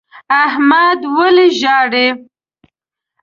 [0.43, 2.07] احمد ولي ژاړي؟